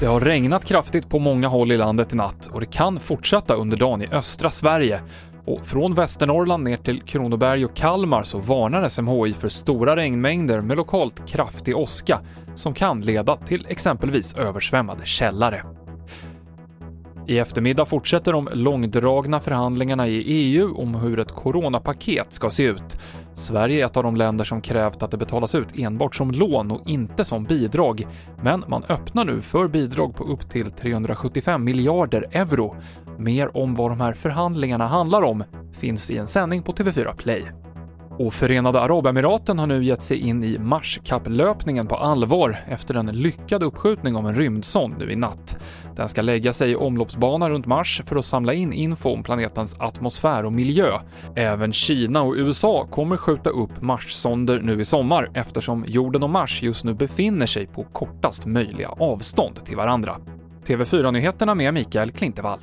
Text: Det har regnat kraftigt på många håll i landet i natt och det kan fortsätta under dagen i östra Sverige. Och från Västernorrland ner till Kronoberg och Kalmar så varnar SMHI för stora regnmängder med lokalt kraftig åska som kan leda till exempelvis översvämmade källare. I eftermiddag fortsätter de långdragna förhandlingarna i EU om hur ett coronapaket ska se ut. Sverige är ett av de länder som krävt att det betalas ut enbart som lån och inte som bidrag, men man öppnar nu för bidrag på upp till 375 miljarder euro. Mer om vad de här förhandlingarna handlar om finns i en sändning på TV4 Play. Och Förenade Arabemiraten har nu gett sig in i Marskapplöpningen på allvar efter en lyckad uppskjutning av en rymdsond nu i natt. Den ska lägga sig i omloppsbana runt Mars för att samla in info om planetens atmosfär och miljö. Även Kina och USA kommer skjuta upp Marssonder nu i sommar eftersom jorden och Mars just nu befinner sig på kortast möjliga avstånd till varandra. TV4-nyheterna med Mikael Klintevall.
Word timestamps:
Det 0.00 0.06
har 0.06 0.20
regnat 0.20 0.64
kraftigt 0.64 1.08
på 1.08 1.18
många 1.18 1.48
håll 1.48 1.72
i 1.72 1.76
landet 1.76 2.12
i 2.12 2.16
natt 2.16 2.46
och 2.46 2.60
det 2.60 2.66
kan 2.66 3.00
fortsätta 3.00 3.54
under 3.54 3.76
dagen 3.76 4.02
i 4.02 4.08
östra 4.12 4.50
Sverige. 4.50 5.00
Och 5.44 5.66
från 5.66 5.94
Västernorrland 5.94 6.64
ner 6.64 6.76
till 6.76 7.02
Kronoberg 7.02 7.64
och 7.64 7.76
Kalmar 7.76 8.22
så 8.22 8.38
varnar 8.38 8.88
SMHI 8.88 9.32
för 9.32 9.48
stora 9.48 9.96
regnmängder 9.96 10.60
med 10.60 10.76
lokalt 10.76 11.28
kraftig 11.28 11.76
åska 11.76 12.20
som 12.54 12.74
kan 12.74 13.00
leda 13.00 13.36
till 13.36 13.66
exempelvis 13.68 14.34
översvämmade 14.34 15.06
källare. 15.06 15.64
I 17.26 17.38
eftermiddag 17.38 17.84
fortsätter 17.84 18.32
de 18.32 18.48
långdragna 18.52 19.40
förhandlingarna 19.40 20.08
i 20.08 20.22
EU 20.26 20.74
om 20.76 20.94
hur 20.94 21.18
ett 21.18 21.32
coronapaket 21.32 22.32
ska 22.32 22.50
se 22.50 22.62
ut. 22.62 22.98
Sverige 23.38 23.82
är 23.82 23.86
ett 23.86 23.96
av 23.96 24.02
de 24.02 24.16
länder 24.16 24.44
som 24.44 24.60
krävt 24.60 25.02
att 25.02 25.10
det 25.10 25.16
betalas 25.16 25.54
ut 25.54 25.78
enbart 25.78 26.14
som 26.14 26.30
lån 26.30 26.70
och 26.70 26.88
inte 26.88 27.24
som 27.24 27.44
bidrag, 27.44 28.06
men 28.42 28.64
man 28.68 28.84
öppnar 28.88 29.24
nu 29.24 29.40
för 29.40 29.68
bidrag 29.68 30.16
på 30.16 30.24
upp 30.24 30.50
till 30.50 30.70
375 30.70 31.64
miljarder 31.64 32.26
euro. 32.32 32.76
Mer 33.18 33.56
om 33.56 33.74
vad 33.74 33.90
de 33.90 34.00
här 34.00 34.12
förhandlingarna 34.12 34.86
handlar 34.86 35.22
om 35.22 35.44
finns 35.72 36.10
i 36.10 36.18
en 36.18 36.26
sändning 36.26 36.62
på 36.62 36.72
TV4 36.72 37.16
Play. 37.16 37.52
Och 38.18 38.34
Förenade 38.34 38.80
Arabemiraten 38.80 39.58
har 39.58 39.66
nu 39.66 39.84
gett 39.84 40.02
sig 40.02 40.18
in 40.18 40.44
i 40.44 40.58
Marskapplöpningen 40.58 41.86
på 41.86 41.96
allvar 41.96 42.64
efter 42.68 42.94
en 42.94 43.06
lyckad 43.06 43.62
uppskjutning 43.62 44.16
av 44.16 44.28
en 44.28 44.34
rymdsond 44.34 44.94
nu 44.98 45.12
i 45.12 45.16
natt. 45.16 45.58
Den 45.96 46.08
ska 46.08 46.22
lägga 46.22 46.52
sig 46.52 46.70
i 46.70 46.76
omloppsbana 46.76 47.50
runt 47.50 47.66
Mars 47.66 48.02
för 48.06 48.16
att 48.16 48.24
samla 48.24 48.54
in 48.54 48.72
info 48.72 49.10
om 49.10 49.22
planetens 49.22 49.76
atmosfär 49.80 50.44
och 50.44 50.52
miljö. 50.52 51.00
Även 51.36 51.72
Kina 51.72 52.22
och 52.22 52.34
USA 52.36 52.86
kommer 52.90 53.16
skjuta 53.16 53.50
upp 53.50 53.82
Marssonder 53.82 54.60
nu 54.60 54.80
i 54.80 54.84
sommar 54.84 55.30
eftersom 55.34 55.84
jorden 55.88 56.22
och 56.22 56.30
Mars 56.30 56.62
just 56.62 56.84
nu 56.84 56.94
befinner 56.94 57.46
sig 57.46 57.66
på 57.66 57.84
kortast 57.84 58.46
möjliga 58.46 58.88
avstånd 58.88 59.64
till 59.64 59.76
varandra. 59.76 60.16
TV4-nyheterna 60.66 61.54
med 61.54 61.74
Mikael 61.74 62.10
Klintevall. 62.10 62.58